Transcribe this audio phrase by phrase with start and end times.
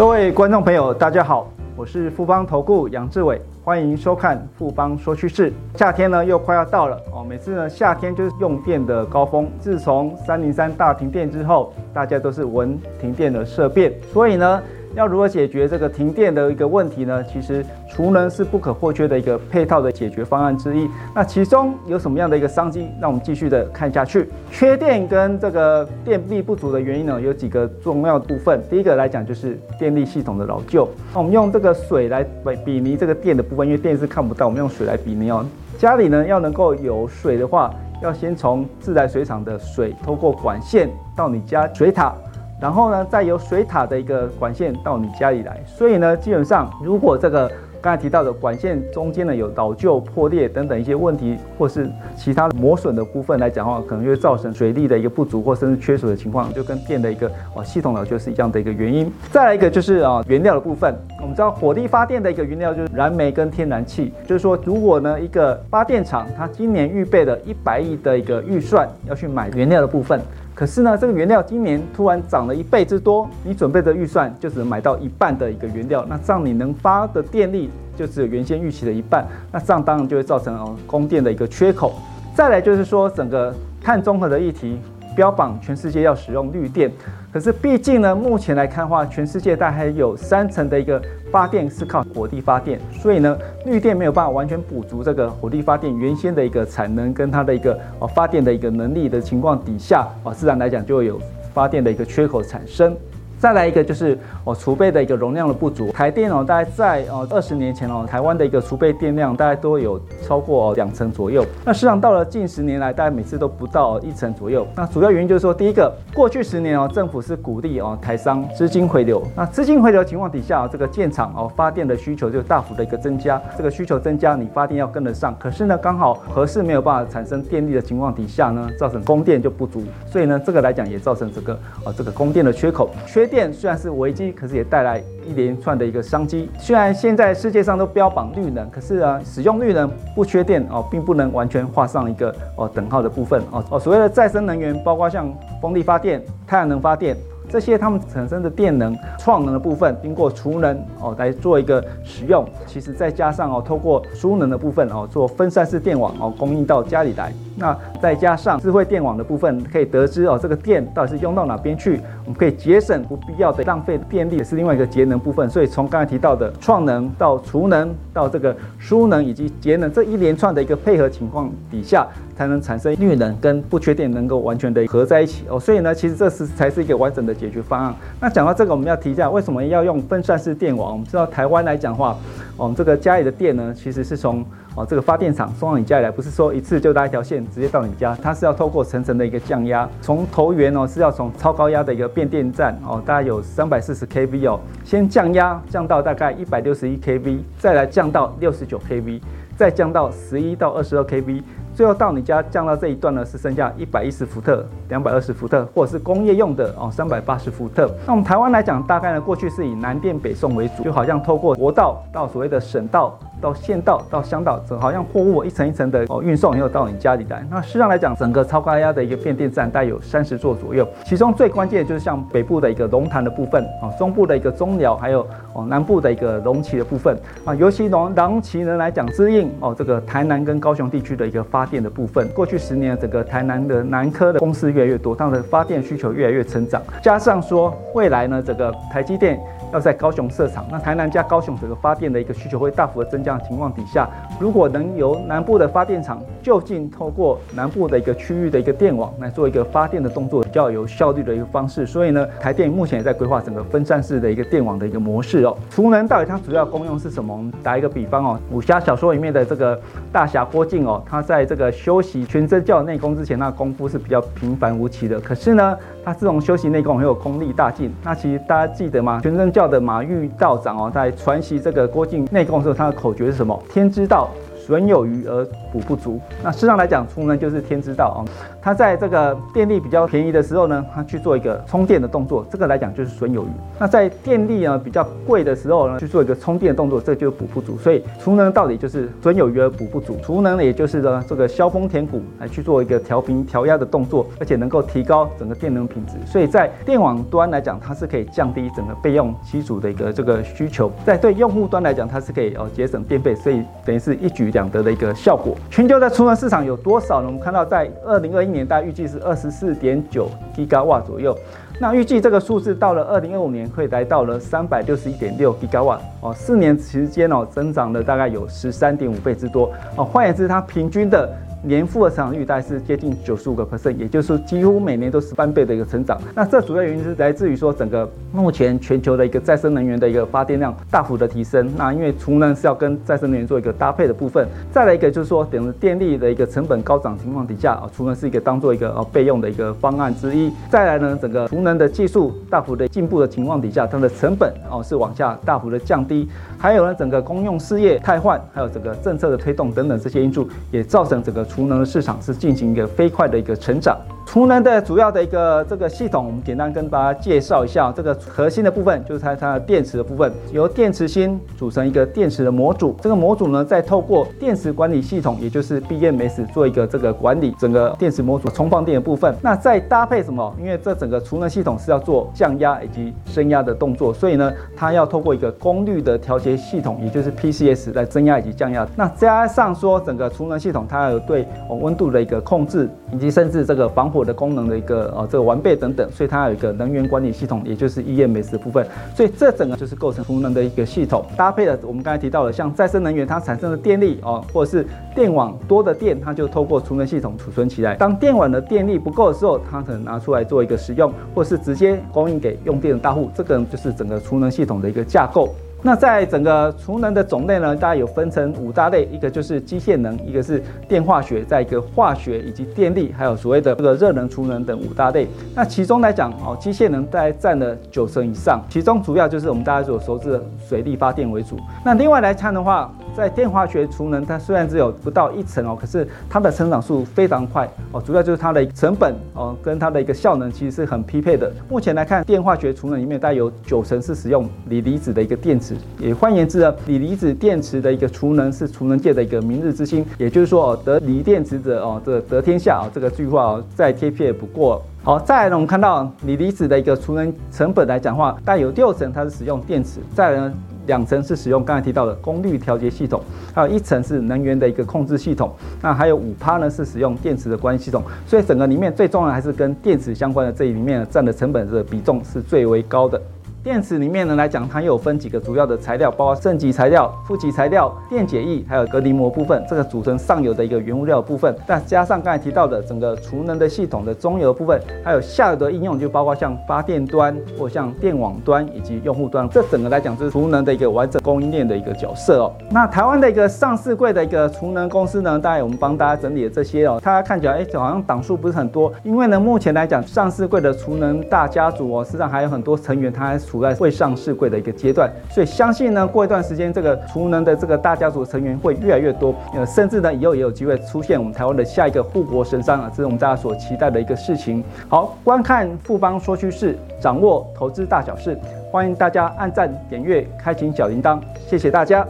[0.00, 5.52] 各位观众朋友，大家好，我是富邦投顾杨志伟，欢迎收看富邦说趋势。
[5.74, 9.46] 夏天呢又快要到了哦，每次呢夏天就是用电的高峰。
[9.58, 14.62] 自从三零三大停电之后，大家都是闻停电的色变，所以呢。
[14.94, 17.22] 要如何解决这个停电的一个问题呢？
[17.24, 20.88] 其实储能是不可或缺的一个配套的解决方案之一。
[21.14, 22.88] 那其中有什么样的一个商机？
[23.00, 24.28] 让我们继续的看下去。
[24.50, 28.60] 缺电跟这个电力不足的原因呢，有几个重要部分。
[28.68, 30.88] 第一个来讲就是电力系统的老旧。
[31.12, 35.46] 那我们用这个水来比比拟这个电的部分，因为电是看不到，我们用水来比拟哦。
[35.78, 42.12] 家里呢要能够有水的话，要先从自来水厂的水透过管线到你家水塔。
[42.60, 45.58] 然后呢，再由水塔的一个管线到你家里来。
[45.66, 47.50] 所以呢，基本上如果这个
[47.80, 59.10] 刚才提到的管线中间呢有老旧、破裂等等一些问题，或是其他磨损的部分来讲的话，可能就会造成水力的一个不足或甚至缺水的情况，就跟电的一个哦系统老旧是一样的一个原因。
[59.30, 70.20] 再来一个就是啊原料的部分，我们知道火力发电的一个原料就是燃煤跟天然气，就是说如果呢一个发电厂它今年预备了一百亿的一个预算要去买原料的部分。
[70.60, 81.94] 可是呢，这个原料今年突然涨了一倍之多，你准备的预算就只能买到一半的一个原料，那这样你能发的电力就只有原先预期的一半，那这样当然就会造成哦供电的一个缺口。
[82.34, 84.78] 再来就是说，整个碳综合的议题。
[85.20, 86.90] 标榜全世界要使用绿电，
[87.30, 90.98] 可是毕竟呢，目前来看的话，全世界大概有三成的一个
[91.30, 101.20] 发电是靠火力发电，所以呢，绿电没有办法完全补足这个火力发电原先的一个产能跟它的一个哦发电的一个能力的情况底下，啊，自然来讲就会有
[101.52, 102.96] 发电的一个缺口产生。
[103.40, 105.90] 再来一个就是哦，储备的一个容量的不足。
[105.92, 111.42] 台电哦，大概在哦二十年前哦，台湾的一个储备电量大概都有超过两成左右。
[111.64, 114.66] 那实际上到了近十年来，大概每次都不到一成左右。
[114.76, 119.22] 那主要原因就是说，第一个，过去十年哦，政府是鼓励哦台商资金回流。
[119.34, 123.40] 那资金回流情况底下哦，这个建厂哦发电的需求就大幅的一个增加。
[123.56, 125.34] 这个需求增加，你发电要跟得上。
[125.38, 129.82] 可是呢，刚好核四没有办法产生电力的情况底下呢，造成供电就不足。
[130.04, 133.29] 所以呢，这个来讲也造成这个哦这个供电的缺口缺。
[133.30, 136.50] 电虽然是危机，可是也带来一连串的一个商机。
[136.58, 143.78] 虽然现在世界上都标榜绿能，可是啊，使用绿能不缺电哦，并不能完全画上一个哦等号的部分哦哦。
[143.78, 145.32] 所谓的再生能源，包括像
[145.62, 147.16] 风力发电、太阳能发电。
[147.50, 157.32] 这些它们产生的电能、创能的部分，经过储能哦来做一个使用，其实再加上哦，透过输能的部分哦，做分散式电网哦，供应到家里来。
[157.56, 165.50] 那再加上智慧电网的部分，可以得知哦，这个电到底是用到哪边去，我们可以节省不必要的浪费电力，也是另外一个节能部分。
[165.50, 172.06] 所以从刚才提到的创能到储能到这个输能以及节能这一连串的一个配合情况底下，
[172.36, 175.58] 才能产生绿能跟不缺电能够完全的合在一起哦。
[175.58, 177.34] 所以呢，其实这是才是一个完整的。
[177.40, 177.94] 解决方案。
[178.20, 180.92] 那讲到这个，我们要提一下为什么要用分散式电网。
[180.92, 182.14] 我们知道台湾来讲的话，
[182.58, 184.44] 我们这个家里的电呢，其实是从
[184.74, 199.20] 哦这个发电厂送到你家里来，不是说一次就拉一条线直接到你家，它是要透过层层的一个降压，从头源哦是要从超高压的一个变电站哦，大概有三百四十 kV 哦，先降压降到大概一百六十一 kV，再来降到六十九 kV，
[199.56, 201.42] 再降到十一到二十二 kV。
[201.80, 207.90] 最后到你家降到这一段呢，是剩下一百一十伏特、两百二十伏特，或者是工业用的哦，三百八十伏特。
[208.06, 213.18] 那我们台湾来讲，大概呢过去是以南电北送为主，就好像透过国道到所谓的省道。
[213.40, 217.44] 到县道到乡道，这好像货物一层一层的哦运送，以后到你家里来。
[217.50, 227.54] 那实际上来讲，整个超高压的一个变电站大概有三十座左右，其中最关键的就是像北部的一个龙潭的部分啊，中部的一个中寮，还有哦南部的一个龙崎的部分啊。
[227.54, 232.28] 尤其龙龙崎呢来讲，支应哦这个台南跟高雄地区的一个发电的部分。
[232.30, 236.80] 过去十年，整个台南的南科的公司越来越多，它的发电需求越来越成长。
[237.02, 239.40] 加上说未来呢，整个台积电
[239.72, 243.30] 要在高雄设厂，那台南加高雄整个发电的一个需求会大幅的增加。
[243.30, 244.08] 的情况底下，
[244.40, 251.86] 如果能由南部的发电厂就近透过南部的一个区域的一个电网来做一个发电的动作，比较有效率的一个方式。
[251.86, 255.56] 所以呢，台电目前也在规划整个分散式的一个电网的一个模式哦。
[255.70, 257.36] 储能到底它主要功用是什么？
[257.36, 259.78] 我们打一个比方哦，武侠小说里面的这个
[260.12, 265.20] 大侠郭靖哦，他在这个修习全真教内功之前，那功夫是比较平凡无奇的。
[265.20, 267.92] 可是呢，他自从修习内功很有功力大进。
[268.02, 269.20] 那其实大家记得吗？
[269.22, 273.60] 全真教的马玉道长哦，在传习这个郭靖内功的时候，他的口诀是什么？
[273.68, 274.30] 天之道。
[274.70, 276.20] 损有余而补不足。
[276.44, 278.18] 那事实上来讲，储能就是天之道啊。
[278.62, 283.48] 它在这个电力比较便宜的时候呢，它去做一个充电的动作，这个来讲就是损有余。
[283.80, 287.76] 那在电力呢比较贵的时候呢，去做一个充电的动作，这就是补不足。
[287.78, 290.16] 所以储能到底就是损有余而补不足。
[290.22, 296.12] 储能呢，也就是呢这个削峰填谷来去做一个调频调压的动作，而且能够提高整个电能品质。
[296.24, 305.56] 所以在电网端来讲，它是可以降低整个备用机组的一个这个需求；在对用户端来讲，它是可以呃节省电费，所以等于是一举两讲得的一个效果。
[305.70, 307.26] 全球在储能市场有多少呢？
[307.28, 311.34] 我们看到在二零二一年，大概预计是二十四点九吉瓦左右。
[311.80, 320.04] 那预计这个数字到了二零二五年会来到了三百六十一点六吉瓦哦，四年时间哦，增长了大概有十三点五倍之多哦。
[320.04, 321.26] 换言之，它平均的。
[321.62, 326.18] 年复合成长率大概是接近九十五个 percent，也就是几乎每年都是翻倍的一个成长。
[326.34, 331.70] 那这主要原因是来自于说整个目前全球的一个再生能源的一个发电量大幅的提升。
[331.76, 334.48] 那因为储能是要跟再生能源做一个搭配的部分。
[334.72, 340.50] 再来一个就是说，等于电力的一个成本高涨情况底下啊，储能是一个当做一个呃备用的一个方案之一。
[340.70, 346.26] 再来呢，整个储能的技术大幅的进步的情况底下，它的成本哦是往下大幅的降低。
[346.56, 351.46] 还有呢，整个公用事业汰换，还有整个政策的推动等等这些因素，也造成整个。
[351.50, 353.98] 储能的市场是进行一个飞快的一个成长。
[354.26, 357.92] 储能的主要的一个这个系统，我们简单跟大家介绍一下。
[357.94, 362.96] 这个核心的部分就是它它的电池的部分，由电池芯组成一个电池的模组。
[363.02, 369.34] 这个模组呢，再透过电池管理系统，也就是 BMS 做一个这个管理整个电池模组充放电的部分。
[369.42, 370.54] 那再搭配什么？
[370.60, 378.86] 因为这整个储能系统是要做降压以及升压的动作，所以呢，它要透过一个功率的调节系统，也就是 PCS 来增压以及降压。
[378.94, 384.20] 那加上说整个储能系统，它有对温度的一个控制，以及甚至这个防火。
[384.20, 388.86] 的功能的一个呃这个完备等等，所以它有一个能源管理系统，也就是 EMS 的部分，
[389.16, 397.94] 所以这整个就是构成储能的一个系统，搭配了我们刚才提到的像再生能源它产生的电力哦，或者是电网多的电，它就透过储能系统储存起来。
[397.96, 405.48] 当电网的电力不够的时候，它可能拿出来做一个使用，或是直接供应给用电的大户，这个就是整个储能系统的一个架构。
[405.82, 415.26] 那在整个储能的种类呢，大概有分成五大类，一个就是机械能，一个是电化学，再一个化学以及电力，还有所谓的这个热能储能等五大类。
[415.54, 421.58] 那其中来讲，哦，机械能大概占了九成以上，其中主要就是我们大家所熟知的水力发电为主。
[421.82, 431.50] 那另外来看的话，在电化学储能，它虽然只有不到一成哦，可是它的成长速非常快哦，主要就是它的成本哦跟它的一个效能其实是很匹配的。
[431.70, 435.69] 目前来看，电化学储能里面大概有九成是使用锂离子的一个电池。
[435.98, 440.04] 也换言之呢，锂离子电池的一个储能是储能界的一个明日之星。
[440.18, 444.82] 也就是说，得锂电池者哦，这得天下啊，这个句话哦，再贴切不过。
[445.02, 450.52] 好，再来呢，我们看到锂离子的一个储能成本来讲话，大概有六成它是使用电池，再来呢，
[450.86, 453.22] 两层是使用刚才提到的功率调节系统，
[453.54, 455.50] 还有一层是能源的一个控制系统，
[455.80, 458.02] 那还有五趴呢是使用电池的管理系统。
[458.26, 463.18] 所以整个里面最重要还是跟电池相关的这里面占的成本的比重是最为高的。
[463.62, 471.54] 电池里面呢来讲，它又有分几个主要的材料，包括正极材料、负极材料、电解液，还有隔离膜部分，这个组成上游的一个原物料部分。
[471.66, 479.46] 再加上刚才提到的整个储能的系统的中游部分，还有下游的应用，就包括像发电端或像电网端以及用户端。
[479.50, 482.52] 这整个来讲就是储能的一个完整供应链的一个角色哦。
[482.70, 504.62] 那台湾的一个上市柜的一个储能公司呢，大概我们帮大家整理了这些哦，它看起来哎，好像档数不是很多，因为呢，目前来讲上市柜的储能大家族哦，实际上还有很多成员，它还处在未上市柜的一个阶段，所以相信呢，过一段时间，这个储能的这个大家族成员会越来越多，呃，甚至呢，以后也有机会出现我们台湾的下一个护国神山啊，这是我们大家所期待的一个事情。
[504.88, 508.38] 好，观看富邦说趋势，掌握投资大小事，
[508.70, 512.06] 欢迎大家按赞、点阅、开启小铃铛，谢谢大家。